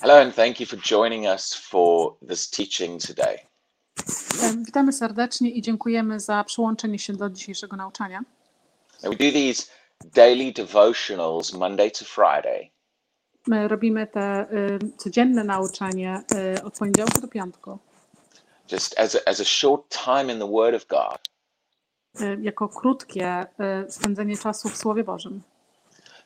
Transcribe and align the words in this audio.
Hello, 0.00 0.20
and 0.20 0.34
thank 0.34 0.60
you 0.60 0.66
for 0.66 0.76
joining 0.76 1.26
us 1.26 1.54
for 1.54 2.16
this 2.28 2.50
teaching 2.50 3.00
today. 3.00 3.38
Witamy 4.66 4.92
serdecznie 4.92 5.50
i 5.50 5.62
dziękujemy 5.62 6.20
za 6.20 6.44
przyłączenie 6.44 6.98
się 6.98 7.12
do 7.12 7.30
dzisiejszego 7.30 7.76
nauczania. 7.76 8.20
We 9.02 9.10
do 9.10 9.32
these 9.32 9.66
daily 10.14 10.52
devotionals 10.52 11.52
Monday 11.52 11.90
to 11.90 12.04
Friday, 12.04 12.70
My 13.46 13.68
robimy 13.68 14.06
te 14.06 14.46
y, 14.52 14.78
codzienne 14.96 15.44
nauczanie 15.44 16.22
y, 16.58 16.62
od 16.62 16.78
poniedziałku 16.78 17.20
do 17.20 17.28
piątku 17.28 17.78
just 18.72 18.98
as 18.98 19.14
a, 19.14 19.18
as 19.26 19.40
a 19.40 19.44
short 19.44 19.88
time 20.04 20.32
in 20.32 20.38
the 20.38 20.50
Word 20.50 20.74
of 20.74 20.86
God. 20.86 21.18
y, 22.20 22.38
jako 22.42 22.68
krótkie 22.68 23.46
y, 23.86 23.92
spędzenie 23.92 24.36
czasu 24.36 24.68
w 24.68 24.76
Słowie 24.76 25.04
Bożym. 25.04 25.42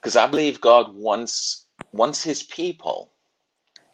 Because 0.03 0.27
I 0.29 0.31
believe 0.31 0.59
God 0.59 1.03
wants, 1.05 1.67
wants 1.95 2.23
His 2.25 2.45
people 2.45 3.07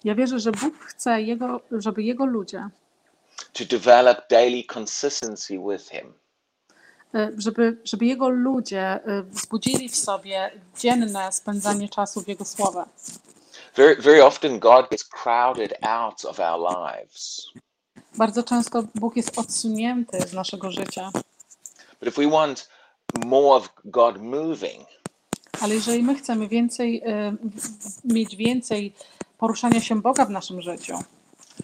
Ja 0.06 0.14
wierzę, 0.14 0.40
że 0.40 0.52
Bóg 0.52 0.74
chce, 0.84 1.22
jego, 1.22 1.60
żeby 1.70 2.02
Jego 2.02 2.26
ludzie, 2.26 2.68
to 3.52 3.64
develop 3.64 4.18
daily 4.30 4.64
consistency 4.78 5.58
with 5.58 5.90
Him. 5.90 6.12
y, 7.14 7.34
żeby, 7.38 7.76
żeby 7.84 8.06
Jego 8.06 8.28
ludzie 8.28 9.00
y, 9.08 9.22
wzbudzili 9.22 9.88
w 9.88 9.96
sobie 9.96 10.50
dzienne 10.78 11.32
spędzanie 11.32 11.88
czasu 11.88 12.20
w 12.22 12.28
Jego 12.28 12.44
Słowie. 12.44 12.82
Very, 13.76 13.96
very 14.02 14.24
often, 14.24 14.58
God 14.58 14.90
gets 14.90 15.04
crowded 15.04 15.72
out 15.82 16.24
of 16.24 16.40
our 16.40 16.60
lives. 16.60 17.46
Bardzo 18.14 18.42
często 18.42 18.82
Bóg 18.94 19.16
jest 19.16 19.38
odsunięty 19.38 20.20
z 20.28 20.32
naszego 20.32 20.70
życia, 20.70 21.10
But 22.00 22.08
if 22.08 22.22
we 22.22 22.30
want 22.30 22.68
more 23.24 23.56
of 23.56 23.68
God 23.84 24.22
moving, 24.22 24.88
ale 25.60 25.74
jeżeli 25.74 26.02
my 26.02 26.14
chcemy 26.14 26.48
więcej, 26.48 27.02
w- 27.56 28.04
mieć 28.14 28.36
więcej 28.36 28.94
poruszania 29.38 29.80
się 29.80 30.02
Boga 30.02 30.24
w 30.24 30.30
naszym 30.30 30.62
życiu, 30.62 30.94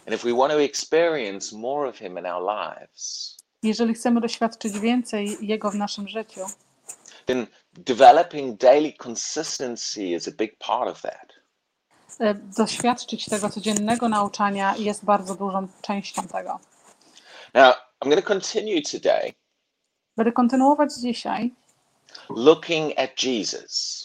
and 0.07 0.15
if 0.15 0.29
we 0.29 0.35
want 0.37 0.53
to 0.53 0.63
experience 0.63 1.57
more 1.57 1.89
of 1.89 1.97
Him 1.97 2.19
in 2.19 2.27
our 2.27 2.43
lives, 2.43 3.37
jeżeli 3.63 3.95
chcemy 3.95 4.21
doświadczyć 4.21 4.79
więcej 4.79 5.37
Jego 5.41 5.71
w 5.71 5.75
naszym 5.75 6.09
życiu, 6.09 6.41
then 7.27 7.47
developing 7.73 8.61
daily 8.61 8.93
consistency 9.09 10.05
is 10.05 10.29
a 10.29 10.31
big 10.31 10.59
part 10.59 10.91
of 10.91 11.03
that. 11.03 11.33
e, 12.21 12.35
doświadczyć 12.35 13.25
tego 13.27 13.51
codziennego 13.51 14.09
nauczania 14.09 14.77
jest 14.77 15.05
bardzo 15.05 15.35
dużą 15.35 15.69
częścią 15.83 16.23
tego. 16.23 16.61
Now, 17.55 17.75
I'm 18.01 18.09
going 18.09 18.21
to 18.21 18.29
continue 18.29 18.83
today 18.83 19.33
Będę 20.17 20.33
kontynuować 20.33 20.95
dzisiaj, 20.95 21.55
looking 22.31 22.99
at 22.99 23.23
Jesus. 23.23 24.02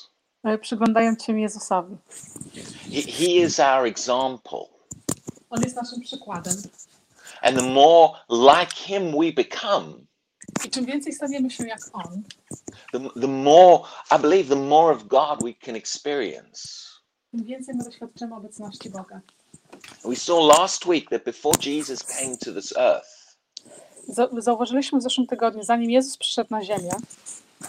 E, 0.47 0.57
przyglądając 0.57 1.23
się 1.23 1.39
Jezusowi. 1.39 1.95
He, 2.93 3.01
he 3.11 3.25
is 3.25 3.59
our 3.59 3.85
example. 3.85 4.59
On 5.49 5.61
jest 5.63 5.75
naszym 5.75 6.01
przykładem. 6.01 6.53
And 7.41 7.57
the 7.57 7.63
more 7.69 8.13
like 8.29 8.75
Him 8.75 9.11
we 9.11 9.31
become, 9.31 9.93
I 10.65 10.69
czym 10.69 10.85
więcej 10.85 11.13
staniemy 11.13 11.49
się 11.51 11.67
jak 11.67 11.79
On, 11.93 12.23
the, 12.91 13.21
the 13.21 13.27
more, 13.27 13.83
I 14.15 14.19
believe, 14.21 14.49
the 14.49 14.55
more 14.61 14.95
of 14.95 15.03
God 15.07 15.43
we 15.43 15.53
can 15.65 15.75
experience. 15.75 16.59
tym 17.31 17.43
więcej 17.43 17.75
my 17.75 17.83
doświadczymy 17.83 18.35
obecności 18.35 18.89
Boga. 18.89 19.21
We 20.05 20.15
saw 20.15 20.57
last 20.57 20.85
week 20.85 21.09
that 21.09 21.23
before 21.23 21.57
Jesus 21.65 22.03
came 22.03 22.37
to 22.37 22.53
this 22.53 22.77
earth, 22.77 23.37
Za- 24.07 24.29
Zauważyliśmy 24.37 24.99
w 24.99 25.03
zeszłym 25.03 25.27
tygodniu, 25.27 25.63
zanim 25.63 25.91
Jezus 25.91 26.17
przyszedł 26.17 26.47
na 26.51 26.63
ziemię, 26.63 26.91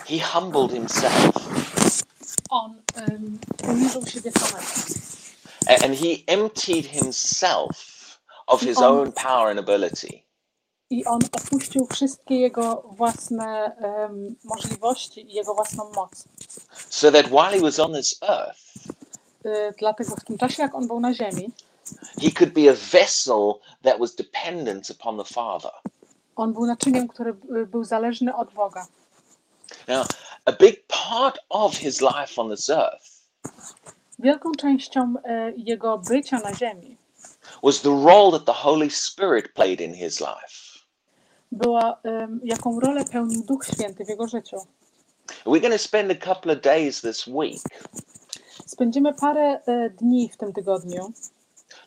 He 0.06 0.20
humbled 0.20 0.72
Himself 0.72 1.34
On 2.48 2.82
um, 2.96 3.38
poniżył 3.66 4.06
siebie 4.06 4.32
samego. 4.32 4.66
and 5.84 5.96
He 5.96 6.16
emptied 6.26 6.86
Himself 6.86 7.74
of 8.46 8.60
His 8.60 8.78
On- 8.78 8.84
own 8.84 9.12
power 9.12 9.50
and 9.50 9.58
ability. 9.68 10.22
I 10.90 11.04
On 11.04 11.20
opuścił 11.32 11.86
wszystkie 11.92 12.34
Jego 12.40 12.82
własne 12.96 13.76
em, 13.76 14.36
możliwości 14.44 15.30
i 15.30 15.34
Jego 15.34 15.54
własną 15.54 15.90
moc. 15.94 16.24
So 16.88 17.12
that 17.12 17.26
while 17.26 17.50
He 17.50 17.60
was 17.60 17.78
on 17.78 17.92
this 17.94 18.18
earth, 18.22 18.58
Y, 19.46 19.74
Dlatego 19.78 20.16
w 20.16 20.24
tym 20.24 20.38
czasie, 20.38 20.62
jak 20.62 20.74
On 20.74 20.86
był 20.86 21.00
na 21.00 21.14
ziemi, 21.14 21.50
He 22.22 22.30
could 22.38 22.52
be 22.52 22.70
a 22.70 22.74
vessel 22.92 23.52
that 23.82 23.98
was 23.98 24.14
dependent 24.14 24.90
upon 24.90 25.18
the 25.18 25.24
Father. 25.34 25.70
On 26.36 26.52
był 26.52 26.66
naczyniem, 26.66 27.08
który 27.08 27.30
y, 27.56 27.66
był 27.66 27.84
zależny 27.84 28.34
od 28.36 28.52
Boga. 28.52 28.86
Now, 29.88 30.06
a 30.48 30.52
big 30.52 30.76
part 30.88 31.38
of 31.50 31.76
his 31.78 32.00
life 32.00 32.40
on 32.40 32.50
this 32.50 32.70
earth 32.70 33.18
Wielką 34.18 34.52
częścią 34.52 35.14
e, 35.24 35.52
Jego 35.56 35.98
bycia 35.98 36.38
na 36.38 36.54
ziemi 36.54 36.96
was 37.62 37.80
the 37.82 37.90
role 38.04 38.32
that 38.32 38.44
the 38.46 38.52
Holy 38.62 38.90
Spirit 38.90 39.54
played 39.54 39.80
in 39.80 39.94
his 39.94 40.20
life. 40.20 40.78
była, 41.52 42.00
em, 42.04 42.40
jaką 42.44 42.80
rolę 42.80 43.04
pełnił 43.04 43.42
Duch 43.42 43.66
Święty 43.66 44.04
w 44.04 44.08
Jego 44.08 44.28
życiu. 44.28 44.56
We're 45.46 45.60
going 45.60 45.72
to 45.72 45.78
spend 45.78 46.10
a 46.10 46.34
couple 46.34 46.52
of 46.52 46.60
days 46.60 47.00
this 47.00 47.26
week 47.26 47.62
Spędzimy 48.66 49.14
parę 49.14 49.60
e, 49.66 49.90
dni 49.90 50.28
w 50.28 50.36
tym 50.36 50.52
tygodniu, 50.52 51.12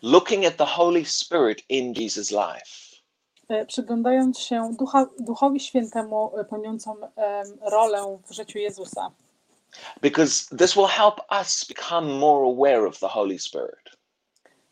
looking 0.01 0.45
at 0.45 0.57
the 0.57 0.66
Holy 0.66 1.05
Spirit 1.05 1.63
in 1.69 1.94
Jesus' 1.94 2.31
life. 2.31 2.81
E, 3.51 3.66
przyglądając 3.66 4.39
się 4.39 4.72
Ducha, 4.79 5.07
Duchowi 5.19 5.59
Świętemu 5.59 6.31
e, 6.38 6.45
pełniącą 6.45 6.95
rolę 7.62 8.17
w 8.29 8.34
życiu 8.34 8.59
Jezusa. 8.59 9.12
Because 10.01 10.57
this 10.57 10.75
will 10.75 10.88
help 10.88 11.16
us 11.39 11.66
become 11.69 12.07
more 12.19 12.51
aware 12.51 12.88
of 12.88 13.00
the 13.00 13.07
Holy 13.07 13.39
Spirit. 13.39 13.97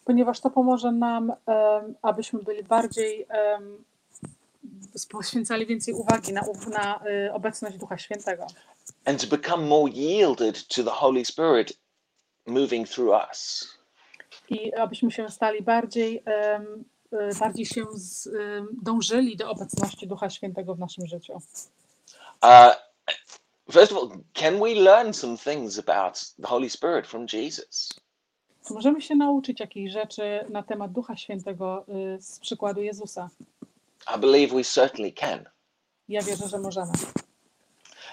ponieważ 0.05 0.39
to 0.39 0.49
pomoże 0.49 0.91
nam, 0.91 1.33
abyśmy 2.01 2.43
byli 2.43 2.63
bardziej, 2.63 3.27
poświęcali 5.11 5.65
więcej 5.65 5.93
uwagi 5.93 6.33
na, 6.33 6.41
na 6.71 6.99
y, 7.27 7.33
obecność 7.33 7.77
Ducha 7.77 7.97
Świętego 7.97 8.47
And 9.05 9.21
to 9.21 9.37
become 9.37 9.67
more 9.67 9.91
yielded 9.91 10.67
to 10.67 10.83
the 10.83 10.91
Holy 10.91 11.25
Spirit 11.25 11.73
moving 12.47 12.89
through 12.89 13.11
us. 13.29 13.67
i 14.49 14.73
abyśmy 14.73 15.11
się 15.11 15.29
stali 15.29 15.61
bardziej, 15.61 16.17
y, 16.17 16.21
bardziej 17.39 17.65
się 17.65 17.85
z, 17.91 18.27
em, 18.27 18.67
dążyli 18.81 19.37
do 19.37 19.49
obecności 19.49 20.07
Ducha 20.07 20.29
Świętego 20.29 20.75
w 20.75 20.79
naszym 20.79 21.07
życiu. 21.07 21.33
Uh, 22.43 22.73
first 23.71 23.91
of 23.91 23.97
all, 23.97 24.09
can 24.33 24.59
we 24.59 24.75
learn 24.75 25.13
some 25.13 25.37
things 25.37 25.79
about 25.79 26.33
the 26.41 26.47
Holy 26.47 26.69
Spirit 26.69 27.07
from 27.07 27.25
Jesus? 27.33 27.89
Możemy 28.69 29.01
się 29.01 29.15
nauczyć 29.15 29.59
jakichś 29.59 29.91
rzeczy 29.91 30.45
na 30.49 30.63
temat 30.63 30.91
Ducha 30.91 31.15
Świętego 31.15 31.85
y, 32.17 32.21
z 32.21 32.39
przykładu 32.39 32.81
Jezusa? 32.81 33.29
I 34.15 34.19
believe 34.19 34.55
we 34.55 34.63
certainly 34.63 35.11
can. 35.11 35.49
Ja 36.09 36.21
wierzę, 36.21 36.47
że 36.47 36.59
możemy. 36.59 36.91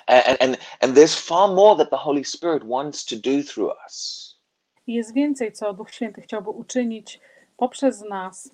And, 0.06 0.42
and, 0.42 0.56
and 0.80 0.96
there's 0.96 1.14
far 1.14 1.54
more 1.54 1.76
that 1.76 1.90
the 1.90 1.96
Holy 1.96 2.24
Spirit 2.24 2.62
wants 2.64 3.04
to 3.04 3.16
do 3.16 3.42
through 3.42 3.72
us. 3.84 4.36
Jest 4.86 5.14
więcej, 5.14 5.52
co 5.52 5.72
Duch 5.72 5.90
Święty 5.90 6.22
chciałby 6.22 6.50
uczynić 6.50 7.20
poprzez 7.56 8.00
nas. 8.00 8.50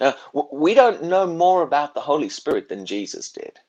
Now, 0.00 0.12
we 0.52 0.74
don't 0.74 1.00
know 1.00 1.26
more 1.26 1.62
about 1.62 1.94
the 1.94 2.00
Holy 2.00 2.30
Spirit 2.30 2.68
than 2.68 2.86
Jesus 2.86 3.32
did. 3.32 3.60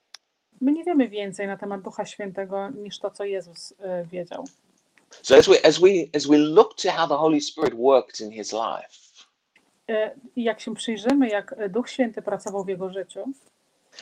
My 0.61 0.71
nie 0.71 0.83
wiemy 0.83 1.09
więcej 1.09 1.47
na 1.47 1.57
temat 1.57 1.81
Ducha 1.81 2.05
Świętego 2.05 2.69
niż 2.69 2.99
to, 2.99 3.11
co 3.11 3.23
Jezus 3.23 3.71
y, 3.71 3.75
wiedział. 4.11 4.45
So 5.21 5.35
as 5.35 5.47
we, 5.47 5.65
as 5.65 5.79
we, 5.79 5.89
as 6.13 6.27
we 6.27 6.37
look 6.37 6.75
to 6.75 6.91
how 6.91 7.07
the 7.07 7.17
Holy 7.17 7.41
Spirit 7.41 7.73
worked 7.73 8.21
in 8.21 8.31
his 8.31 8.53
life, 8.53 9.05
I 10.35 10.43
jak 10.43 10.59
się 10.59 10.75
przyjrzymy, 10.75 11.29
jak 11.29 11.69
Duch 11.69 11.89
Święty 11.89 12.21
pracował 12.21 12.63
w 12.63 12.67
jego 12.67 12.89
życiu 12.89 13.23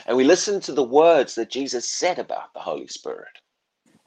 and 0.06 0.16
we 0.16 0.24
listen 0.24 0.60
to 0.60 0.72
the 0.72 0.88
words 0.88 1.34
that 1.34 1.54
Jesus 1.54 1.88
said 1.88 2.18
about 2.18 2.52
the 2.54 2.60
Holy 2.60 2.88
Spirit, 2.88 3.42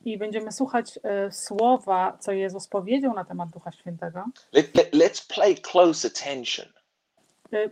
i 0.06 0.18
będziemy 0.18 0.52
słuchać 0.52 1.00
e, 1.04 1.32
słowa, 1.32 2.18
co 2.20 2.32
Jezus 2.32 2.68
powiedział 2.68 3.14
na 3.14 3.26
temat 3.26 3.50
Ducha 3.50 3.72
Świętego, 3.72 4.26
let, 4.54 4.76
let, 4.76 4.94
let's 4.94 5.36
pay 5.36 5.56
close 5.56 6.08
attention 6.08 6.66
e, 7.54 7.70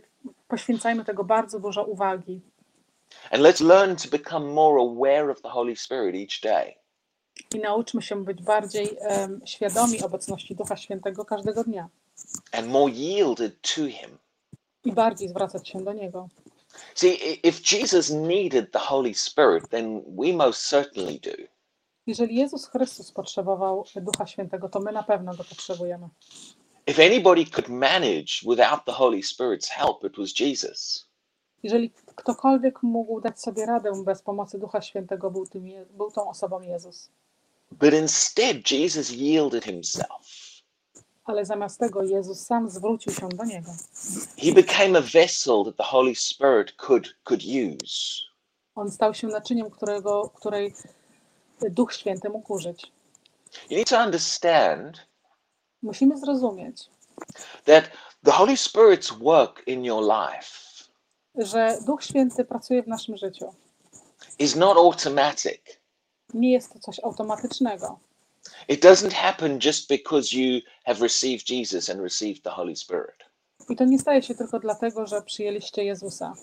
poświęcajmy 0.48 1.04
tego 1.04 1.24
bardzo 1.24 1.60
dużo 1.60 1.84
uwagi 1.84 2.40
and 3.30 3.42
let's 3.42 3.64
learn 3.64 3.96
to 3.96 4.08
become 4.08 4.46
more 4.52 4.80
aware 4.80 5.30
of 5.30 5.42
the 5.42 5.48
Holy 5.48 5.76
Spirit 5.76 6.14
each 6.14 6.40
day. 6.42 6.74
i 7.54 7.58
nauczmy 7.58 8.02
się 8.02 8.24
być 8.24 8.42
bardziej 8.42 8.96
em, 9.00 9.40
świadomi 9.44 10.02
obecności 10.02 10.54
Ducha 10.54 10.76
Świętego 10.76 11.24
każdego 11.24 11.64
dnia 11.64 11.88
and 12.52 12.68
more 12.68 12.92
yielded 12.92 13.60
to 13.60 13.86
him. 13.86 14.18
i 14.84 14.92
bardziej 14.92 15.28
zwracać 15.28 15.68
się 15.68 15.84
do 15.84 15.92
Niego. 15.92 16.28
See, 16.94 17.40
if 17.48 17.76
Jesus 17.76 18.10
needed 18.10 18.72
the 18.72 18.78
Holy 18.78 19.14
Spirit, 19.14 19.68
then 19.68 20.02
we 20.16 20.32
most 20.32 20.68
certainly 20.68 21.18
do. 21.20 21.30
Jeżeli 22.06 22.36
Jezus 22.36 22.66
Chrystus 22.66 23.12
potrzebował 23.12 23.84
Ducha 23.96 24.26
Świętego, 24.26 24.68
to 24.68 24.80
my 24.80 24.92
na 24.92 25.02
pewno 25.02 25.34
go 25.34 25.44
potrzebujemy. 25.44 26.08
If 26.86 26.98
anybody 26.98 27.46
could 27.50 27.68
manage 27.68 28.42
without 28.46 28.84
the 28.86 28.92
Holy 28.92 29.22
Spirit's 29.22 29.68
help, 29.68 30.04
it 30.04 30.16
was 30.18 30.40
Jesus. 30.40 31.06
Jeżeli 31.62 31.90
ktokolwiek 31.90 32.82
mógł 32.82 33.20
dać 33.20 33.40
sobie 33.40 33.66
radę 33.66 34.04
bez 34.04 34.22
pomocy 34.22 34.58
Ducha 34.58 34.80
Świętego, 34.80 35.30
był, 35.30 35.46
tym, 35.46 35.64
był 35.90 36.10
tą 36.10 36.30
osobą 36.30 36.60
Jezus. 36.60 37.08
But 37.72 37.94
instead, 37.94 38.70
Jesus 38.70 39.10
yielded 39.10 39.64
himself. 39.64 40.46
ale 41.24 41.44
zamiast 41.44 41.80
tego 41.80 42.02
Jezus 42.02 42.40
sam 42.40 42.70
zwrócił 42.70 43.12
się 43.12 43.28
do 43.28 43.44
niego. 43.44 43.70
He 44.38 44.52
became 44.52 44.98
a 44.98 45.02
vessel 45.02 45.64
that 45.64 45.76
the 45.76 45.84
Holy 45.84 46.14
Spirit 46.14 46.72
could 46.76 47.14
could 47.24 47.42
use. 47.42 48.22
On 48.74 48.90
stał 48.90 49.14
się 49.14 49.26
naczyniem, 49.26 49.70
którego, 49.70 50.30
której 50.34 50.74
Duch 51.70 51.94
Święty 51.94 52.28
mógł 52.28 52.52
użyć. 52.52 52.92
You 53.70 53.76
need 53.76 53.88
to 53.88 54.04
understand 54.04 55.06
Musimy 55.86 56.18
zrozumieć, 56.18 56.90
that 57.64 57.84
the 58.24 58.32
Holy 58.32 58.56
Spirit's 58.56 59.18
work 59.18 59.62
in 59.66 59.84
your 59.84 60.02
life 60.02 60.66
że 61.38 61.78
Duch 61.86 62.04
Święty 62.04 62.44
pracuje 62.44 62.82
w 62.82 62.88
naszym 62.88 63.16
życiu. 63.16 63.54
is 64.38 64.56
not 64.56 64.76
automatic. 64.76 65.60
Nie 66.34 66.52
jest 66.52 66.72
to 66.72 66.78
coś 66.78 67.00
automatycznego. 67.04 67.98
It 68.68 68.84
doesn't 68.84 69.12
happen 69.12 69.58
just 69.64 69.88
because 69.88 70.36
you 70.36 70.60
have 70.84 71.00
received 71.00 71.50
Jesus 71.50 71.90
and 71.90 72.00
received 72.00 72.42
the 72.42 72.50
Holy 72.50 72.76
Spirit. 72.76 73.16
I 73.68 73.76
to 73.76 73.84
nie 73.84 73.98
staje 73.98 74.22
się 74.22 74.34
tylko 74.34 74.60
dlatego, 74.60 75.06
że 75.06 75.22
przyjęliście 75.22 75.84
Jezusa. 75.84 76.34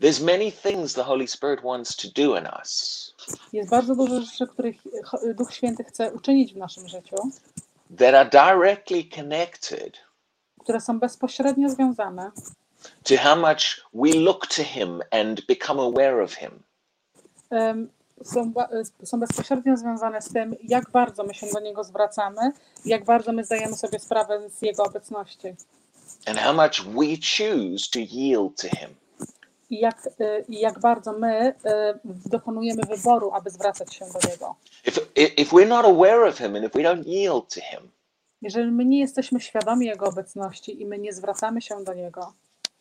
There's 0.00 0.24
many 0.24 0.52
things 0.52 0.94
the 0.94 1.02
Holy 1.02 1.28
Spirit 1.28 1.60
wants 1.62 1.96
to 1.96 2.08
do 2.14 2.38
in 2.38 2.46
us 2.58 3.14
Jest 3.52 3.70
bardzo 3.70 3.94
dużo 3.94 4.20
rzeczy, 4.20 4.46
których 4.46 4.76
Duch 5.34 5.54
Święty 5.54 5.84
chce 5.84 6.12
uczynić 6.12 6.54
w 6.54 6.56
naszym 6.56 6.88
życiu, 6.88 7.16
that 7.96 8.14
are 8.14 8.30
directly 8.30 9.04
connected 9.04 9.98
które 10.60 10.80
są 10.80 10.98
bezpośrednio 10.98 11.68
związane 11.68 12.30
to 13.04 13.16
how 13.16 13.36
much 13.36 13.86
we 13.94 14.20
look 14.20 14.46
to 14.46 14.64
Him 14.64 15.02
and 15.10 15.46
become 15.46 15.82
aware 15.82 16.22
of 16.22 16.34
Him. 16.34 16.62
em, 17.50 17.88
są, 18.24 18.52
są 19.04 19.20
bezpośrednio 19.20 19.76
związane 19.76 20.22
z 20.22 20.32
tym, 20.32 20.54
jak 20.62 20.90
bardzo 20.90 21.24
my 21.24 21.34
się 21.34 21.46
do 21.46 21.60
Niego 21.60 21.84
zwracamy, 21.84 22.52
jak 22.84 23.04
bardzo 23.04 23.32
my 23.32 23.44
zdajemy 23.44 23.76
sobie 23.76 23.98
sprawę 23.98 24.50
z 24.50 24.62
Jego 24.62 24.82
obecności 24.82 25.54
and 26.26 26.38
how 26.38 26.52
much 26.52 26.84
we 26.84 27.16
choose 27.16 27.88
to 27.88 28.00
yield 28.00 28.56
to 28.56 28.68
Him. 28.68 28.96
I 29.72 29.80
jak, 29.80 30.08
e, 30.20 30.40
i 30.48 30.60
jak 30.60 30.78
bardzo 30.78 31.12
my 31.12 31.54
e, 31.64 31.98
dokonujemy 32.04 32.82
wyboru, 32.82 33.30
aby 33.32 33.50
zwracać 33.50 33.94
się 33.94 34.04
do 34.04 34.28
Niego. 34.30 34.54
If, 34.84 35.00
if 35.36 35.56
we're 35.56 35.68
not 35.68 35.84
aware 35.84 36.28
of 36.28 36.38
Him 36.38 36.56
and 36.56 36.64
if 36.64 36.78
we 36.78 36.82
don't 36.82 37.06
yield 37.06 37.54
to 37.54 37.60
Him, 37.60 37.90
Jeżeli 38.42 38.72
my 38.72 38.84
nie 38.84 39.00
jesteśmy 39.00 39.40
świadomi 39.40 39.86
Jego 39.86 40.06
obecności 40.06 40.82
i 40.82 40.86
my 40.86 40.98
nie 40.98 41.12
zwracamy 41.12 41.62
się 41.62 41.84
do 41.84 41.94
Niego, 41.94 42.32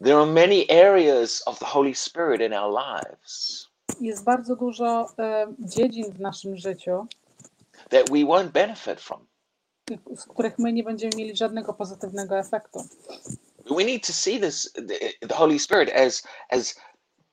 there 0.04 0.18
are 0.18 0.32
many 0.32 0.66
areas 0.88 1.44
of 1.46 1.60
the 1.60 1.66
Holy 1.66 1.96
Spirit 1.96 2.42
in 2.42 2.54
our 2.54 2.74
lives 2.74 3.72
jest 4.02 4.24
bardzo 4.24 4.56
dużo 4.56 5.08
e, 5.20 5.48
dziedzin 5.60 6.12
w 6.12 6.20
naszym 6.20 6.58
życiu, 6.58 7.08
that 7.90 8.10
we 8.10 8.18
won't 8.18 8.50
benefit 8.52 9.02
from. 9.02 9.26
z 10.16 10.26
których 10.26 10.60
my 10.60 10.74
nie 10.74 10.84
będziemy 10.84 11.16
mieli 11.18 11.36
żadnego 11.38 11.74
pozytywnego 11.74 12.40
efektu. 12.40 12.80
We 13.76 13.84
need 13.86 14.04
to 14.04 14.14
see 14.14 14.40
this, 14.40 14.72
the, 14.74 15.28
the 15.28 15.36
Holy 15.36 15.60
Spirit, 15.60 15.90
as, 15.90 16.24
as 16.50 16.76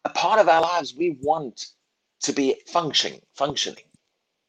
a 0.05 0.11
part 0.11 0.41
of 0.41 0.49
our 0.49 0.61
lives 0.61 0.95
we 0.95 1.17
want 1.23 1.67
to 2.23 2.33
be 2.33 2.57
functioning, 2.67 3.21
functioning. 3.35 3.85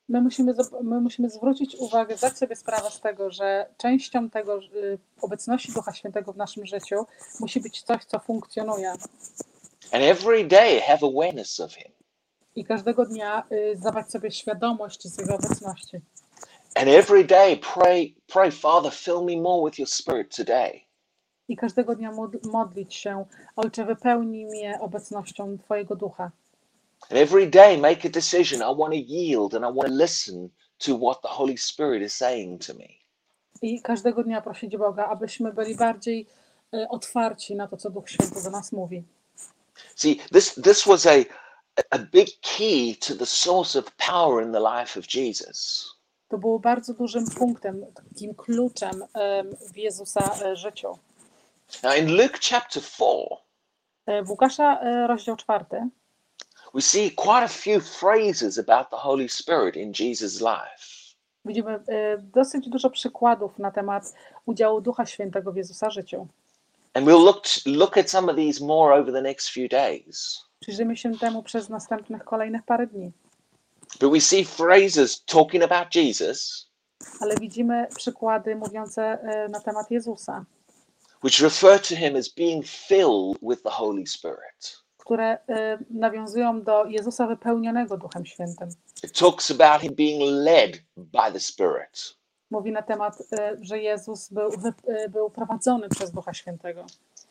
My 0.09 0.21
musimy, 0.21 0.53
my 0.83 1.01
musimy 1.01 1.30
zwrócić 1.30 1.75
uwagę, 1.75 2.18
zdać 2.18 2.38
sobie 2.38 2.56
sprawę 2.56 2.91
z 2.91 3.00
tego, 3.00 3.31
że 3.31 3.65
częścią 3.77 4.30
tego 4.30 4.59
y, 4.59 5.00
obecności 5.21 5.71
Ducha 5.71 5.94
Świętego 5.94 6.33
w 6.33 6.38
naszym 6.38 6.65
życiu 6.65 7.06
musi 7.39 7.59
być 7.59 7.81
coś, 7.81 8.06
co 8.06 8.19
funkcjonuje. 8.19 8.92
And 9.92 10.03
every 10.03 10.45
day 10.45 10.81
have 10.81 11.00
awareness 11.07 11.59
of 11.59 11.74
Him. 11.74 11.92
I 12.56 12.65
każdego 12.65 13.06
dnia 13.06 13.44
y, 13.51 13.77
zdawać 13.77 14.12
sobie 14.12 14.31
świadomość 14.31 15.07
z 15.07 15.18
Jego 15.18 15.35
obecności. 15.35 15.97
And 16.75 16.88
every 16.88 17.24
day 17.24 17.57
pray, 17.57 18.15
pray, 18.27 18.51
Father, 18.51 18.92
fill 18.92 19.21
me 19.24 19.42
more 19.42 19.69
with 19.69 19.80
your 19.80 19.89
Spirit 19.89 20.35
today. 20.35 20.88
I 21.49 21.55
każdego 21.55 21.95
dnia 21.95 22.11
mod- 22.11 22.45
modlić 22.51 22.95
się, 22.95 23.25
Ojcze, 23.55 23.85
wypełnij 23.85 24.45
mnie 24.45 24.77
obecnością 24.81 25.57
Twojego 25.57 25.95
Ducha. 25.95 26.31
And 27.01 27.11
every 27.19 27.47
day 27.47 27.77
make 27.77 28.05
a 28.05 28.09
decision. 28.09 28.61
I 28.61 28.75
want 28.79 28.93
to 28.93 28.99
yield 29.13 29.53
and 29.55 29.65
I 29.65 29.77
want 29.77 29.87
to 29.89 29.95
listen 30.03 30.49
to 30.77 30.97
what 30.97 31.21
the 31.21 31.27
Holy 31.27 31.57
Spirit 31.57 32.03
is 32.03 32.13
saying 32.15 32.65
to 32.65 32.73
me. 32.73 32.85
I 33.61 33.81
każdego 33.81 34.23
dnia 34.23 34.41
prosić 34.41 34.77
Boga, 34.77 35.05
abyśmy 35.05 35.53
byli 35.53 35.75
bardziej 35.75 36.27
y, 36.73 36.87
otwarci 36.89 37.55
na 37.55 37.67
to, 37.67 37.77
co 37.77 37.89
Duch 37.89 38.09
Święty 38.09 38.43
do 38.43 38.49
nas 38.49 38.71
mówi. 38.71 39.03
See, 39.95 40.15
this 40.33 40.55
this 40.63 40.85
was 40.85 41.05
a 41.05 41.11
a 41.89 41.97
big 41.97 42.27
key 42.41 42.95
to 43.07 43.15
the 43.15 43.25
source 43.25 43.79
of 43.79 43.85
power 43.97 44.45
in 44.45 44.51
the 44.51 44.59
life 44.59 44.99
of 44.99 45.05
Jesus. 45.15 45.85
To 46.29 46.37
było 46.37 46.59
bardzo 46.59 46.93
dużym 46.93 47.25
punktem, 47.25 47.85
takim 47.95 48.35
kluczem 48.35 49.03
em, 49.13 49.55
w 49.73 49.77
Jezusa 49.77 50.35
e, 50.45 50.55
życiu. 50.55 50.97
Now 51.83 51.98
in 51.98 52.18
Luke 52.18 52.39
chapter 52.42 52.83
4, 52.83 53.18
E, 54.06 54.24
W 54.24 54.30
Łukasza 54.30 54.80
e, 54.81 55.07
rozdział 55.07 55.36
czwarty 55.36 55.89
we 56.74 56.81
see 56.81 57.12
quite 57.12 57.44
a 57.44 57.48
few 57.48 57.81
phrases 57.81 58.57
about 58.57 58.89
the 58.89 58.98
Holy 58.98 59.30
Spirit 59.30 59.75
in 59.75 59.92
Jesus' 60.00 60.42
life. 60.42 61.16
widzimy 61.45 61.71
e, 61.71 62.18
dosyć 62.18 62.69
dużo 62.69 62.89
przykładów 62.89 63.60
na 63.60 63.71
temat 63.71 64.13
udziału 64.45 64.81
Ducha 64.81 65.06
Świętego 65.06 65.51
w 65.51 65.56
Jezusa 65.56 65.89
życiu. 65.89 66.27
And 66.94 67.07
we'll 67.07 67.25
look 67.25 67.44
look 67.66 67.98
at 67.98 68.10
some 68.12 68.31
of 68.31 68.38
these 68.38 68.66
more 68.66 69.01
over 69.01 69.13
the 69.13 69.21
next 69.21 69.50
few 69.50 69.69
days. 69.69 70.45
Przyjrzymy 70.60 70.98
się 70.98 71.18
temu 71.18 71.44
przez 71.44 71.69
następnych 71.69 72.24
kolejnych 72.24 72.63
parę 72.63 72.88
dni. 72.88 73.12
But 74.00 74.12
we 74.12 74.21
see 74.21 74.45
phrases 74.45 75.24
talking 75.25 75.63
about 75.63 75.95
Jesus 75.95 76.69
Ale 77.19 77.36
widzimy 77.36 77.88
przykłady 77.95 78.56
mówiące 78.56 79.04
e, 79.04 79.50
na 79.50 79.60
temat 79.60 79.92
Jezusa, 79.92 80.45
which 81.24 81.39
refer 81.39 81.80
to 81.80 81.95
him 81.95 82.16
as 82.16 82.30
being 82.30 82.66
filled 82.66 83.38
with 83.42 83.63
the 83.63 83.69
Holy 83.69 84.07
Spirit. 84.07 84.83
które 84.98 85.38
e, 85.50 85.77
nawiązują 85.89 86.63
do 86.63 86.86
Jezusa 86.86 87.27
wypełnionego 87.27 87.98
Duchem 87.98 88.25
Świętym. 88.25 88.69
It 89.04 89.19
talks 89.19 89.51
about 89.51 89.81
him 89.81 89.95
being 89.95 90.21
led 90.21 90.83
by 90.98 91.31
the 91.33 91.39
Spirit. 91.39 92.16
Mówi 92.51 92.71
na 92.71 92.81
temat, 92.81 93.18
e, 93.39 93.57
że 93.62 93.80
Jezus 93.80 94.30
był, 94.30 94.51
e, 94.88 95.10
był 95.10 95.30
prowadzony 95.30 95.89
przez 95.89 96.12
Ducha 96.12 96.33
Świętego. 96.33 96.86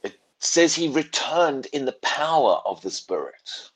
It 0.05 0.19
says 0.38 0.75
he 0.75 0.82
returned 0.94 1.75
in 1.75 1.87
the 1.87 1.93
power 1.93 2.58
of 2.64 2.81
the 2.81 2.90
Spirit. 2.90 3.73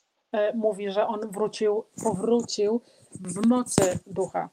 Mówi, 0.55 0.91
że 0.91 1.07
on 1.07 1.31
wrócił, 1.31 1.85
powrócił 2.05 2.81
w 3.15 3.47
mocy 3.47 3.99
Ducha 4.07 4.49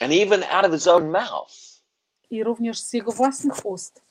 And 0.00 0.12
even 0.12 0.44
out 0.44 0.64
of 0.64 0.72
his 0.72 0.86
own 0.86 1.10
mouth, 1.10 1.82
i 2.30 2.44
również 2.44 2.80
z 2.80 2.92
jego 2.92 3.12
własnych 3.12 3.66
ust. 3.66 4.02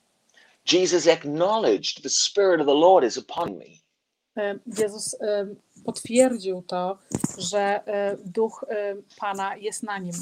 Jesus 0.65 1.07
acknowledged 1.07 2.03
the 2.03 2.09
Spirit 2.09 2.59
of 2.59 2.67
the 2.67 2.73
Lord 2.73 3.03
is 3.03 3.17
upon 3.17 3.57
me. 3.57 3.81
E, 4.37 4.59
Jezus 4.77 5.15
e, 5.21 5.47
potwierdził 5.85 6.61
to, 6.61 6.97
że 7.37 7.59
e, 7.87 8.17
Duch 8.25 8.65
Pana 9.17 9.55
jest 9.57 9.83
na 9.83 9.97
nim. 9.97 10.13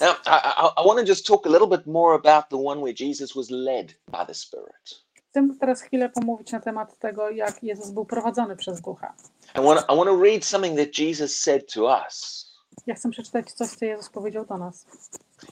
Now, 0.00 0.14
I, 0.26 0.30
I, 0.30 0.82
I 0.82 0.86
want 0.86 0.98
to 0.98 1.04
just 1.04 1.26
talk 1.26 1.46
a 1.46 1.48
little 1.48 1.68
bit 1.68 1.86
more 1.86 2.14
about 2.14 2.48
the 2.50 2.56
one 2.56 2.80
where 2.80 2.92
Jesus 2.92 3.34
was 3.34 3.50
led 3.50 3.94
by 4.10 4.26
the 4.26 4.34
Spirit. 4.34 5.04
Chcę 5.30 5.48
teraz 5.60 5.80
chwilę 5.82 6.08
pomówić 6.08 6.52
na 6.52 6.60
temat 6.60 6.98
tego, 6.98 7.30
jak 7.30 7.62
Jezus 7.62 7.90
był 7.90 8.04
prowadzony 8.04 8.56
przez 8.56 8.80
Ducha. 8.80 9.14
I 9.58 9.60
want, 9.60 9.80
I 9.80 9.96
want 9.96 10.10
to 10.10 10.16
read 10.22 10.44
something 10.44 10.78
that 10.78 10.98
Jesus 10.98 11.36
said 11.36 11.72
to 11.74 11.82
us 12.06 12.44
Ja 12.86 12.94
chcę 12.94 13.10
przeczytać 13.10 13.52
coś, 13.52 13.68
co 13.70 13.84
Jezus 13.84 14.08
powiedział 14.08 14.44
do 14.46 14.58
nas. 14.58 14.86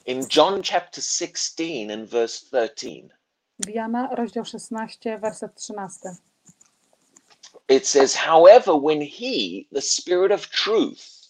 in 0.05 0.25
John 0.35 0.61
chapter 0.63 1.03
16 1.03 1.93
and 1.93 2.09
verse 2.09 2.45
13. 2.45 3.09
W 3.59 3.69
Jana, 3.69 4.15
rozdział 4.15 4.45
16, 4.45 5.19
werset 5.19 5.55
13. 5.55 6.09
It 7.69 7.87
says, 7.87 8.15
However, 8.15 8.75
when 8.83 9.01
he, 9.01 9.65
the 9.73 9.81
Spirit 9.81 10.31
of 10.31 10.47
truth, 10.49 11.23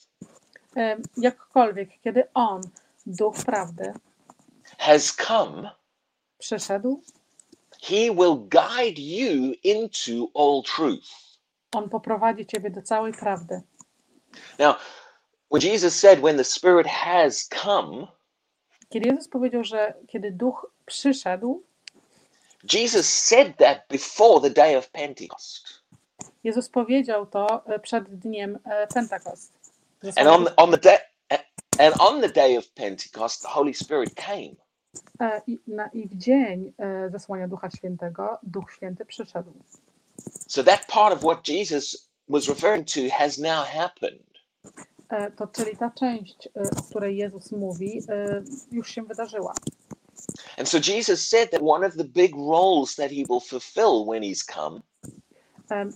E, 0.75 0.97
Jakkolwiek, 1.17 1.89
kiedy 2.01 2.23
On, 2.33 2.61
Duch 3.05 3.35
Prawdy, 3.45 3.93
has 4.77 5.11
come, 5.11 5.71
przyszedł, 6.39 7.01
he 7.81 8.11
will 8.11 8.35
guide 8.35 8.99
you 9.01 9.53
into 9.63 10.31
all 10.33 10.63
truth. 10.63 11.09
On 11.75 11.89
poprowadzi 11.89 12.45
ciebie 12.45 12.69
do 12.71 12.81
całej 12.81 13.13
prawdy. 13.13 13.61
Now, 14.59 14.75
when 15.51 15.61
Jesus 15.61 15.95
said, 15.99 16.19
When 16.19 16.37
the 16.37 16.43
Spirit 16.43 16.87
has 16.87 17.47
come, 17.63 18.07
Kiedy 18.89 19.09
Jezus 19.09 19.27
powiedział, 19.27 19.63
że 19.63 19.93
kiedy 20.07 20.31
Duch 20.31 20.71
przyszedł, 20.85 21.63
Jesus 22.65 23.09
said 23.09 23.57
that 23.57 23.87
before 23.89 24.39
the 24.41 24.49
day 24.49 24.77
of 24.77 24.89
Pentecost. 24.91 25.83
Jezus 26.43 26.69
powiedział 26.69 27.25
to 27.25 27.65
e, 27.65 27.79
przed 27.79 28.15
dniem 28.15 28.59
e, 28.65 28.87
Pentekost. 28.87 29.53
And 30.15 30.27
on 30.27 30.45
the, 30.45 30.55
on 30.55 30.71
the 30.71 30.77
day 30.77 30.97
and 31.79 32.01
on 32.01 32.21
the 32.21 32.29
day 32.29 32.57
of 32.57 32.73
Pentecost, 32.73 33.41
the 33.41 33.47
Holy 33.47 33.73
Spirit 33.73 34.15
came. 34.15 34.55
E, 35.19 35.41
I, 35.47 35.59
na, 35.67 35.89
I 35.93 36.07
w 36.07 36.17
dzień 36.17 36.73
zesłania 37.11 37.47
Ducha 37.47 37.69
Świętego 37.69 38.39
Duch 38.43 38.71
Święty 38.71 39.05
przyszedł. 39.05 39.53
So 40.47 40.63
that 40.63 40.85
part 40.87 41.13
of 41.13 41.19
what 41.19 41.47
Jesus 41.47 42.09
was 42.29 42.47
referring 42.47 42.87
to 42.87 42.99
has 43.17 43.37
now 43.37 43.65
happened. 43.65 44.33
To 45.35 45.47
czyli 45.47 45.77
ta 45.77 45.91
część, 45.91 46.49
o 46.77 46.83
której 46.83 47.17
Jezus 47.17 47.51
mówi, 47.51 48.01
już 48.71 48.89
się 48.89 49.03
wydarzyła. 49.03 49.53
And 50.57 50.67
so 50.67 50.79
Jesus 50.79 51.29
said 51.29 51.51
that 51.51 51.61
one 51.61 51.87
of 51.87 51.93
the 51.95 52.03
big 52.03 52.35
roles 52.35 52.95
that 52.95 53.11
he 53.11 53.25
will 53.29 53.41
fulfill 53.41 54.05
when 54.05 54.23
he's 54.23 54.43
come 54.43 54.81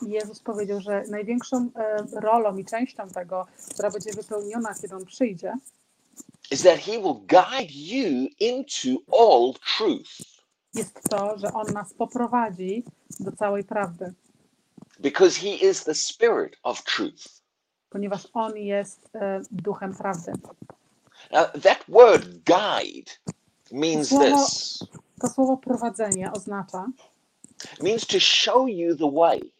Jezus 0.07 0.39
powiedział, 0.39 0.81
że 0.81 1.03
największą 1.09 1.57
em, 1.57 2.07
rolą 2.13 2.57
i 2.57 2.65
częścią 2.65 3.09
tego, 3.09 3.45
która 3.73 3.91
będzie 3.91 4.11
wypełniona, 4.11 4.73
kiedy 4.81 4.95
On 4.95 5.05
przyjdzie, 5.05 5.53
is 6.51 6.63
that 6.63 6.79
he 6.79 6.91
will 6.91 7.15
guide 7.27 7.71
you 7.73 8.27
into 8.39 8.89
all 9.19 9.53
truth 9.77 10.09
jest 10.73 11.09
to, 11.09 11.37
że 11.37 11.53
On 11.53 11.73
nas 11.73 11.93
poprowadzi 11.93 12.83
do 13.19 13.31
całej 13.31 13.63
prawdy, 13.63 14.13
because 14.99 15.39
he 15.39 15.49
is 15.69 15.83
the 15.83 15.95
spirit 15.95 16.57
of 16.63 16.83
truth. 16.83 17.41
ponieważ 17.89 18.27
On 18.33 18.57
jest 18.57 19.09
e, 19.15 19.41
duchem 19.51 19.95
prawdy. 19.95 20.31
Now, 21.31 21.45
that 21.61 21.83
word 21.87 22.25
guide 22.45 23.11
means 23.71 24.09
Słowo- 24.09 24.45
this 24.45 24.79
To 25.21 25.27
słowo 25.29 25.57
prowadzenie 25.57 26.31
oznacza, 26.31 26.87
means 27.81 28.05
to 28.05 28.19
show 28.19 28.69
you 28.69 28.95
the 28.95 29.11
way, 29.11 29.51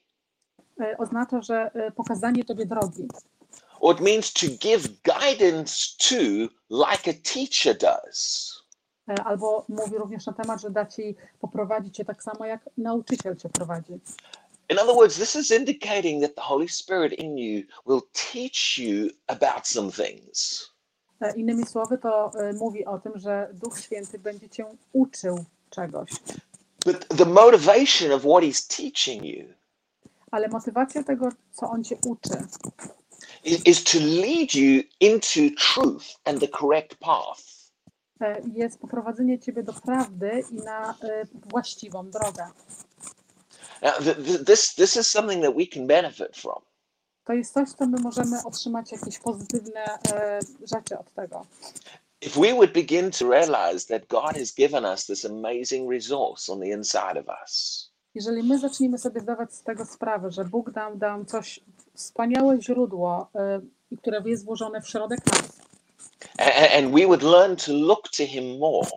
e, 0.82 0.98
oznacza, 0.98 1.42
że 1.42 1.72
e, 1.74 1.92
pokazanie 1.92 2.46
Tobie 2.46 2.66
drogi, 2.66 3.08
or 3.80 3.96
it 3.96 4.02
means 4.02 4.34
to 4.34 4.48
give 4.48 4.88
guidance 5.04 5.96
to 6.10 6.16
like 6.70 7.10
a 7.10 7.14
teacher 7.34 7.78
does. 7.78 8.54
E, 9.10 9.24
albo 9.24 9.66
mówi 9.70 9.98
również 9.98 10.26
na 10.26 10.34
temat, 10.34 10.62
że 10.62 10.70
da 10.70 10.86
Ci 10.86 11.16
poprowadzić 11.40 11.96
Cię 11.96 12.06
tak 12.06 12.24
samo, 12.24 12.46
jak 12.46 12.70
nauczyciel 12.78 13.36
Cię 13.36 13.50
prowadzi. 13.50 13.94
In 14.70 14.80
other 14.80 14.96
words, 14.96 15.16
this 15.16 15.36
is 15.36 15.52
indicating 15.52 16.22
that 16.22 16.36
the 16.36 16.42
Holy 16.42 16.68
Spirit 16.70 17.14
in 17.14 17.38
you 17.38 17.64
will 17.86 18.02
teach 18.14 18.78
you 18.78 19.10
about 19.28 19.68
some 19.68 19.92
things. 19.92 20.70
E, 21.22 21.36
Innymi 21.36 21.66
słowy, 21.66 21.98
to 21.98 22.32
e, 22.40 22.54
mówi 22.54 22.86
o 22.86 23.00
tym, 23.00 23.20
że 23.20 23.50
Duch 23.54 23.80
Święty 23.80 24.20
będzie 24.20 24.50
Cię 24.50 24.66
uczył 24.94 25.46
czegoś, 25.70 26.10
But 26.86 27.08
the 27.18 27.26
motivation 27.26 28.12
of 28.12 28.22
what 28.22 28.44
he's 28.44 28.76
teaching 28.78 29.24
you 29.24 29.46
ale 30.32 30.48
motywacja 30.48 31.04
tego, 31.04 31.30
co 31.54 31.70
On 31.70 31.84
Cię 31.84 31.98
uczy, 32.06 32.30
is, 33.44 33.84
to 33.84 33.98
lead 34.00 34.56
you 34.56 34.82
into 35.00 35.40
truth 35.74 36.06
and 36.26 36.40
the 36.40 36.48
correct 36.48 36.96
path. 36.96 37.42
e, 38.22 38.42
jest 38.56 38.80
poprowadzenie 38.80 39.40
Ciebie 39.40 39.64
do 39.64 39.74
prawdy 39.74 40.44
i 40.52 40.56
na 40.56 40.96
właściwą 41.52 42.10
drogę. 42.10 42.48
Now, 43.82 43.94
th- 43.98 44.18
th- 44.26 44.46
this, 44.46 44.76
this 44.76 44.96
is 44.98 45.08
something 45.08 45.44
that 45.46 45.56
we 45.56 45.66
can 45.68 45.88
benefit 45.88 46.38
from. 46.38 46.62
To 47.28 47.34
jest 47.34 47.54
coś, 47.54 47.70
co 47.70 47.86
my 47.88 48.00
możemy 48.00 48.44
otrzymać 48.44 48.92
jakieś 48.92 49.20
pozytywne 49.20 49.86
e, 50.14 50.40
rzeczy 50.76 51.00
od 51.00 51.14
tego. 51.14 51.46
If 52.22 52.40
we 52.42 52.54
would 52.54 52.74
begin 52.74 53.12
to 53.12 53.30
realize 53.30 53.88
that 53.88 54.08
God 54.08 54.38
has 54.38 54.54
given 54.56 54.86
us 54.86 55.06
this 55.06 55.26
amazing 55.26 55.92
resource 55.92 56.54
on 56.54 56.60
the 56.60 56.68
inside 56.68 57.20
of 57.20 57.26
us, 57.44 57.88
Jeżeli 58.16 58.44
my 58.44 58.60
zaczniemy 58.60 58.98
sobie 58.98 59.22
zdawać 59.22 59.54
z 59.54 59.64
tego 59.64 59.86
sprawę, 59.86 60.32
że 60.32 60.46
Bóg 60.46 60.76
nam 60.76 60.98
dał 61.00 61.26
coś, 61.26 61.60
wspaniałe 61.96 62.62
źródło, 62.62 63.30
e, 63.36 63.62
które 63.98 64.22
jest 64.26 64.46
włożone 64.46 64.82
w 64.82 64.90
środek 64.90 65.20
nas, 65.26 65.42
a- 66.40 66.78
and 66.78 66.92
we 66.96 67.06
would 67.06 67.22
learn 67.24 67.56
to 67.56 67.74
look 67.74 68.10
to 68.18 68.26
Him 68.26 68.58
more, 68.60 68.88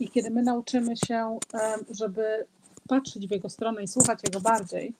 i 0.00 0.08
kiedy 0.08 0.30
my 0.30 0.42
nauczymy 0.42 0.96
się, 0.96 1.38
e, 1.54 1.74
żeby 1.90 2.46
patrzeć 2.88 3.28
w 3.28 3.30
Jego 3.30 3.48
stronę 3.48 3.82
i 3.82 3.88
słuchać 3.88 4.18
Jego 4.24 4.40
bardziej, 4.40 4.94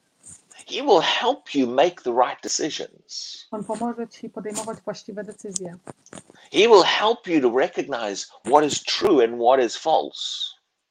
He 0.66 0.82
will 0.82 1.00
help 1.00 1.54
you 1.54 1.66
make 1.66 2.02
the 2.02 2.10
right 2.12 2.42
decisions. 2.42 3.38
On 3.50 3.64
pomoże 3.64 4.08
Ci 4.08 4.30
podejmować 4.30 4.78
właściwe 4.84 5.24
decyzje. 5.24 5.76
He 6.52 6.58
will 6.68 6.82
help 6.82 7.26
you 7.26 7.40
to 7.50 7.58
recognize 7.58 8.26
what 8.44 8.64
is 8.64 8.82
true 8.82 9.24
and 9.24 9.34
what 9.42 9.60
is 9.66 9.76
false. 9.76 10.20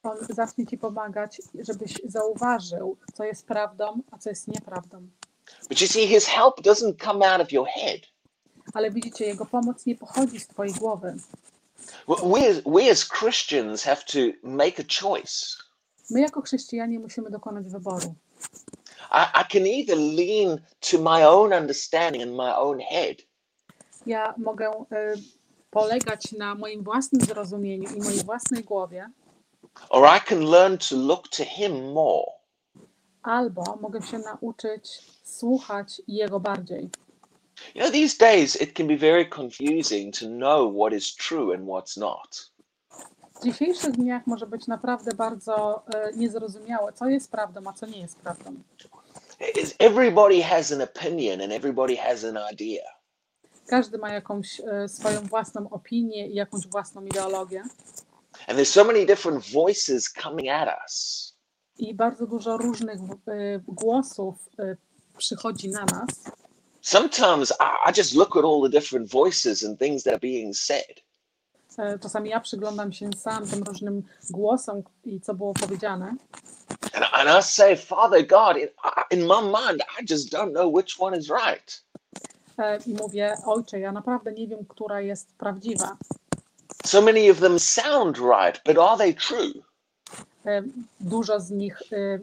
On 0.02 0.16
zacznie 0.30 0.66
Ci 0.66 0.78
pomagać, 0.78 1.42
żebyś 1.68 1.94
zauważył, 2.04 2.96
co 3.14 3.24
jest 3.24 3.46
prawdą, 3.46 4.00
a 4.10 4.18
co 4.18 4.30
jest 4.30 4.48
nieprawdą. 4.48 5.08
But 5.68 5.80
you 5.80 5.86
see, 5.88 6.06
His 6.06 6.26
help 6.26 6.60
doesn't 6.60 7.04
come 7.04 7.32
out 7.32 7.40
of 7.42 7.52
your 7.52 7.66
head. 7.68 8.00
Ale 8.74 8.90
widzicie, 8.90 9.24
Jego 9.24 9.46
pomoc 9.46 9.86
nie 9.86 9.94
pochodzi 9.94 10.40
z 10.40 10.46
Twojej 10.48 10.74
głowy. 10.74 11.14
We, 12.08 12.62
we 12.72 12.90
as- 12.90 13.08
Christians 13.08 13.82
have 13.82 14.02
to 14.12 14.18
make 14.42 14.80
a 14.80 14.84
choice. 15.02 15.56
My 16.10 16.20
jako 16.20 16.42
chrześcijanie 16.42 16.98
musimy 16.98 17.30
dokonać 17.30 17.66
wyboru. 17.68 18.14
I, 19.10 19.40
I 19.40 19.44
can 19.52 19.66
either 19.66 19.96
lean 19.96 20.60
to 20.80 20.98
my 20.98 21.24
own 21.24 21.52
understanding 21.52 22.22
and 22.22 22.32
my 22.36 22.52
own 22.56 22.80
head, 22.80 23.16
Ja 24.06 24.34
mogę 24.38 24.70
y, 24.70 25.22
polegać 25.70 26.32
na 26.32 26.54
moim 26.54 26.82
własnym 26.84 27.20
zrozumieniu 27.22 27.90
i 27.96 28.00
mojej 28.02 28.24
własnej 28.24 28.64
głowie, 28.64 29.10
or 29.90 30.06
I 30.16 30.20
can 30.28 30.50
learn 30.50 30.78
to 30.78 30.96
look 30.96 31.28
to 31.28 31.44
Him 31.44 31.92
more. 31.92 32.32
albo 33.22 33.78
mogę 33.80 34.02
się 34.02 34.18
nauczyć 34.18 35.00
słuchać 35.24 36.02
Jego 36.08 36.40
bardziej. 36.40 36.90
You 37.74 37.80
know, 37.82 37.90
these 37.92 38.16
days 38.18 38.60
it 38.62 38.72
can 38.76 38.86
be 38.86 38.96
very 38.96 39.24
confusing 39.36 40.14
to 40.18 40.26
know 40.26 40.74
what 40.74 40.92
is 40.92 41.14
true 41.16 41.54
and 41.54 41.64
what's 41.66 42.00
not. 42.00 42.50
W 43.40 43.44
dzisiejszych 43.44 43.90
dniach 43.92 44.26
może 44.26 44.46
być 44.46 44.66
naprawdę 44.66 45.14
bardzo 45.14 45.82
y, 46.12 46.16
niezrozumiałe, 46.16 46.92
co 46.92 47.08
jest 47.08 47.30
prawdą, 47.30 47.60
a 47.66 47.72
co 47.72 47.86
nie 47.86 48.00
jest 48.00 48.16
prawdą. 48.18 48.54
It's- 49.54 49.74
Everybody 49.78 50.40
has 50.42 50.72
an 50.72 50.80
opinion 50.82 51.40
and 51.40 51.52
everybody 51.52 51.96
has 51.96 52.24
an 52.24 52.36
idea. 52.52 52.82
Każdy 53.66 53.98
ma 53.98 54.10
jakąś 54.12 54.60
y, 54.60 54.88
swoją 54.88 55.20
własną 55.20 55.70
opinię 55.70 56.26
i 56.28 56.34
jakąś 56.34 56.66
własną 56.66 57.04
ideologię. 57.04 57.62
And 58.48 58.58
there's 58.58 58.72
so 58.72 58.84
many 58.84 59.06
different 59.06 59.44
voices 59.52 60.12
coming 60.22 60.48
at 60.48 60.68
us. 60.84 61.34
I 61.78 61.94
bardzo 61.94 62.26
dużo 62.26 62.56
różnych 62.56 63.00
y, 63.00 63.60
głosów 63.68 64.34
y, 64.60 64.76
przychodzi 65.18 65.68
na 65.68 65.84
nas. 65.84 66.08
Sometimes 66.80 67.50
I, 67.50 67.90
I 67.90 67.92
just 67.98 68.14
look 68.14 68.36
at 68.36 68.44
all 68.44 68.62
the 68.62 68.68
different 68.80 69.10
voices 69.10 69.64
and 69.64 69.78
things 69.78 70.02
that 70.02 70.12
are 70.14 70.20
being 70.20 70.56
said. 70.56 71.00
Czasami 72.02 72.30
ja 72.30 72.40
przyglądam 72.40 72.92
się 72.92 73.10
sam 73.16 73.46
tym 73.46 73.62
różnym 73.62 74.02
głosom 74.30 74.82
i 75.04 75.20
co 75.20 75.34
było 75.34 75.54
powiedziane. 75.54 76.14
And, 76.94 77.04
I- 77.04 77.20
and 77.20 77.28
I 77.28 77.42
say, 77.42 77.76
Father 77.76 78.22
God, 78.26 78.56
in, 78.56 78.68
in 79.10 79.26
my 79.26 79.40
mind, 79.40 79.82
I 80.00 80.04
just 80.10 80.30
don't 80.32 80.52
know 80.52 80.68
which 80.76 81.00
one 81.00 81.18
is 81.18 81.28
right. 81.28 81.82
E, 82.58 82.78
i 82.86 82.94
mówię, 82.94 83.36
ojcze, 83.46 83.80
ja 83.80 83.92
naprawdę 83.92 84.32
nie 84.32 84.48
wiem, 84.48 84.64
która 84.68 85.00
jest 85.00 85.28
prawdziwa. 85.38 85.96
So 86.86 87.02
many 87.02 87.30
of 87.30 87.40
them 87.40 87.58
sound 87.58 88.18
right, 88.18 88.60
but 88.66 88.78
are 88.78 88.96
they 88.98 89.14
true? 89.14 89.52
E, 90.46 90.62
Dużo 91.00 91.40
z 91.40 91.50
nich 91.50 91.78
e, 91.92 92.18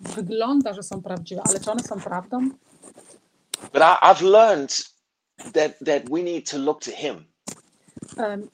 wygląda, 0.00 0.72
że 0.72 0.82
są 0.82 1.02
prawdziwe, 1.02 1.42
ale 1.48 1.60
czy 1.60 1.70
one 1.70 1.82
są 1.82 2.00
prawdą? 2.00 2.48
But 3.72 3.82
I, 3.82 4.04
I've 4.06 4.22
learned 4.22 4.82
that, 5.52 5.72
that 5.86 6.08
we 6.10 6.22
need 6.22 6.50
to 6.50 6.58
look 6.58 6.84
to 6.84 6.90
Him. 6.90 7.24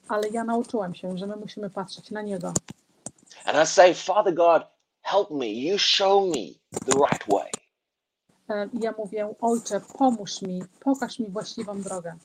Ale 0.07 0.29
ja 0.29 0.43
nauczyłem 0.43 0.95
się, 0.95 1.17
że 1.17 1.27
my 1.27 1.35
musimy 1.35 1.69
patrzeć 1.69 2.11
na 2.11 2.21
Niego. 2.21 2.53
And 3.45 3.57
I 3.63 3.67
say, 3.67 3.93
Father 3.93 4.33
God, 4.33 4.63
help 5.01 5.31
me. 5.31 5.47
You 5.47 5.77
show 5.77 6.27
me 6.27 6.45
the 6.85 6.93
right 7.11 7.27
way. 7.27 7.51
E, 8.49 8.69
Ja 8.81 8.93
mówię, 8.97 9.33
ojcze, 9.41 9.81
pomóż 9.97 10.41
mi, 10.41 10.63
pokaż 10.79 11.19
mi 11.19 11.29
właściwą 11.29 11.81
drogę. 11.81 12.15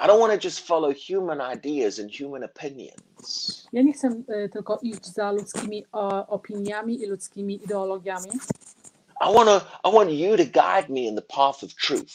I 0.00 0.06
don't 0.08 0.18
want 0.20 0.32
to 0.42 0.46
just 0.48 0.60
follow 0.66 0.92
human 1.10 1.40
ideas 1.56 1.98
and 1.98 2.10
human 2.18 2.44
opinions. 2.44 3.66
Ja 3.72 3.82
nie 3.82 3.92
chcę 3.92 4.22
e, 4.28 4.48
tylko 4.48 4.78
iść 4.82 5.06
za 5.06 5.32
ludzkimi 5.32 5.84
o, 5.92 6.26
opiniami 6.26 7.02
i 7.02 7.06
ludzkimi 7.06 7.64
ideologiami. 7.64 8.30
I 9.20 9.34
want 9.34 9.64
I 9.84 9.92
want 9.92 10.10
you 10.10 10.36
to 10.36 10.44
guide 10.44 10.88
me 10.88 11.00
in 11.00 11.16
the 11.16 11.22
path 11.22 11.64
of 11.64 11.74
truth. 11.86 12.14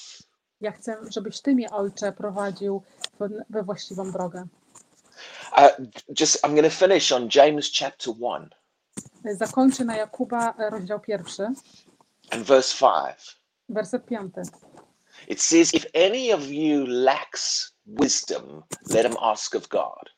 Ja 0.62 0.72
chcę, 0.72 0.98
żebyś 1.10 1.42
Ty 1.42 1.56
mnie, 1.56 1.72
ojcze, 1.72 2.12
prowadził 2.12 2.82
we, 3.20 3.30
we 3.50 3.64
właściwą 3.64 4.12
drogę. 4.12 4.46
Uh, 5.58 5.70
just 6.20 6.44
I'm 6.44 6.50
going 6.56 6.64
to 6.64 6.70
finish 6.88 7.12
on 7.12 7.30
James 7.36 7.72
chapter 7.80 8.14
1 8.22 8.50
Zakończę 9.32 9.86
na 9.86 9.96
Jakuba, 9.98 10.54
e, 10.58 10.70
rozdział 10.70 11.00
pierwszy, 11.00 11.44
and 12.32 12.44
verse 12.46 12.76
5. 12.80 13.38
werset 13.70 14.06
piąty. 14.06 14.42
It 15.28 15.42
says, 15.42 15.74
If 15.74 15.88
any 16.08 16.34
of 16.36 16.42
you 16.48 16.86
lacks 16.88 17.74
wisdom, 17.86 18.64
let 18.90 19.08
him 19.08 19.18
ask 19.22 19.56
of 19.56 19.68
God. 19.68 20.10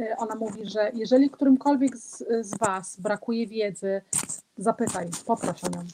E, 0.00 0.16
Ona 0.18 0.34
mówi, 0.34 0.70
że 0.70 0.90
jeżeli 0.94 1.30
którymkolwiek 1.30 1.96
z, 1.96 2.24
z 2.46 2.58
Was 2.58 3.00
brakuje 3.00 3.46
wiedzy, 3.46 4.02
zapytaj, 4.56 5.10
poproś 5.26 5.64
o 5.64 5.68
nią. 5.68 5.84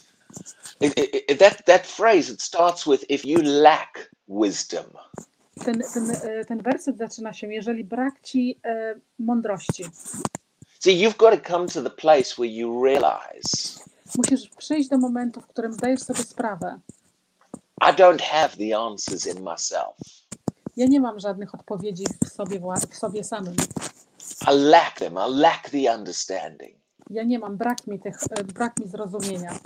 It- 0.81 0.99
it- 0.99 1.31
it- 1.31 1.39
that, 1.39 1.65
that 1.67 1.87
phrase, 1.87 2.33
it 2.33 2.43
starts 2.43 2.85
with, 2.85 3.11
If 3.11 3.29
you 3.29 3.39
lack 3.43 4.11
wisdom. 4.29 4.85
Ten, 5.65 5.83
ten, 5.95 6.11
e, 6.11 6.45
ten 6.45 6.63
werset 6.63 6.99
zaczyna 6.99 7.33
się, 7.33 7.47
jeżeli 7.47 7.85
brak 7.85 8.21
Ci 8.23 8.61
e, 8.65 8.95
mądrości. 9.19 9.85
See, 10.87 10.93
you've 10.93 11.19
got 11.19 11.31
to 11.31 11.53
come 11.53 11.67
to 11.67 11.83
the 11.83 11.91
place 11.91 12.39
where 12.39 12.47
you 12.47 12.85
realize 12.85 13.81
Musisz 14.17 14.49
przyjść 14.49 14.89
do 14.89 14.99
momentu, 14.99 15.41
w 15.41 15.47
którym 15.47 15.73
zdajesz 15.73 16.01
sobie 16.01 16.23
sprawę. 16.23 16.81
I 17.81 17.93
don't 17.93 18.21
have 18.21 18.49
the 18.49 18.79
answers 18.79 19.27
in 19.27 19.43
myself. 19.43 19.97
Ja 20.77 20.87
nie 20.87 21.01
mam 21.01 21.21
żadnych 21.21 21.55
odpowiedzi 21.55 22.05
w 22.25 22.29
sobie, 22.29 22.61
w 22.91 22.97
sobie 22.97 23.25
samym. 23.25 23.55
I 24.53 24.59
lack 24.59 24.99
them. 24.99 25.15
I 25.15 25.41
lack 25.41 25.71
the 25.71 25.95
understanding. 25.97 26.77
Ja 27.11 27.23
nie 27.23 27.39
mam, 27.39 27.57
brak 27.57 27.87
mi 27.87 28.01
tych, 28.01 28.17
e, 28.31 28.45
brak 28.45 28.79
mi 28.79 28.89
zrozumienia. 28.89 29.59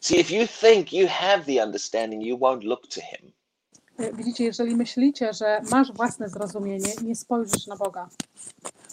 See, 0.00 0.20
if 0.20 0.34
you 0.34 0.46
think 0.60 0.92
you 0.92 1.08
have 1.08 1.44
the 1.44 1.64
understanding, 1.64 2.22
you 2.22 2.38
won't 2.38 2.62
look 2.62 2.86
to 2.86 3.00
Him. 3.00 3.32
E, 3.98 4.12
Widzicie, 4.12 4.44
jeżeli 4.44 4.76
myślicie, 4.76 5.32
że 5.32 5.60
masz 5.70 5.92
własne 5.92 6.28
zrozumienie, 6.28 6.92
nie 7.02 7.16
spojrzysz 7.16 7.66
na 7.66 7.76
Boga. 7.76 8.08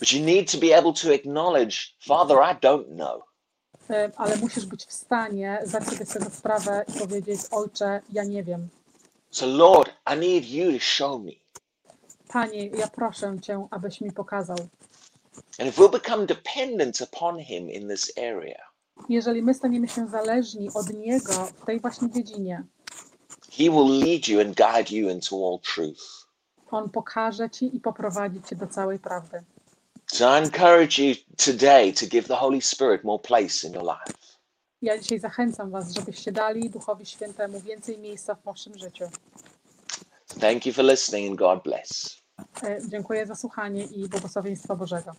But 0.03 0.11
you 0.11 0.25
need 0.25 0.49
to 0.49 0.57
be 0.57 0.73
able 0.73 0.91
to 0.93 1.13
acknowledge, 1.13 1.95
Father, 1.99 2.35
I 2.41 2.55
don't 2.55 2.87
know. 2.95 3.23
E, 3.89 4.11
ale 4.17 4.37
musisz 4.37 4.65
być 4.65 4.85
w 4.85 4.93
stanie 4.93 5.59
zdać 5.63 5.83
sobie 5.83 6.05
z 6.05 6.09
tego 6.09 6.29
sprawę 6.29 6.85
i 6.87 6.99
powiedzieć: 6.99 7.41
Ojcze, 7.51 8.01
ja 8.13 8.23
nie 8.23 8.43
wiem. 8.43 8.69
So, 9.31 9.45
Lord, 9.45 9.93
I 10.13 10.19
need 10.19 10.45
you 10.45 10.71
to 10.71 10.79
show 10.79 11.21
me. 11.21 11.31
Panie, 12.27 12.67
ja 12.67 12.87
proszę 12.87 13.39
Cię, 13.41 13.67
abyś 13.71 14.01
mi 14.01 14.11
pokazał. 14.11 14.57
And 15.59 15.69
if 15.69 15.81
we'll 15.81 15.91
become 15.91 16.25
dependent 16.25 17.01
upon 17.01 17.39
Him 17.39 17.69
in 17.69 17.89
this 17.89 18.13
area, 18.17 18.61
Jeżeli 19.09 19.43
my 19.43 19.53
staniemy 19.53 19.87
się 19.87 20.07
zależni 20.07 20.69
od 20.73 20.93
Niego 20.93 21.33
w 21.33 21.65
tej 21.65 21.79
właśnie 21.79 22.11
dziedzinie, 22.11 22.63
He 23.51 23.63
will 23.63 23.99
lead 23.99 24.27
you 24.27 24.41
and 24.41 24.57
guide 24.57 24.95
you 24.95 25.09
into 25.09 25.35
all 25.35 25.59
truth. 25.75 26.27
On 26.71 26.89
pokaże 26.89 27.49
Ci 27.49 27.75
i 27.75 27.79
poprowadzi 27.79 28.41
Cię 28.49 28.55
do 28.55 28.67
całej 28.67 28.99
prawdy. 28.99 29.43
So, 30.13 30.27
I 30.27 30.37
encourage 30.37 30.99
you 30.99 31.15
today 31.37 31.91
to 31.93 32.05
give 32.05 32.27
the 32.27 32.35
Holy 32.35 32.61
Spirit 32.61 33.03
more 33.03 33.19
place 33.19 33.67
in 33.67 33.73
your 33.73 33.83
life. 33.83 34.13
Ja 34.81 34.97
dzisiaj 34.97 35.19
zachęcam 35.19 35.71
Was, 35.71 35.93
żebyście 35.93 36.31
dali 36.31 36.69
Duchowi 36.69 37.05
Świętemu 37.05 37.59
więcej 37.59 37.97
miejsca 37.97 38.35
w 38.35 38.43
Waszym 38.43 38.77
życiu. 38.77 39.05
Thank 40.39 40.65
you 40.65 40.73
for 40.73 40.85
listening 40.85 41.29
and 41.29 41.39
God 41.39 41.63
bless. 41.63 42.17
E, 42.63 42.79
Dziękuję 42.89 43.25
za 43.25 43.35
słuchanie 43.35 43.83
i 43.83 44.09
błogosławieństwa 44.09 44.75
Bożego. 44.75 45.11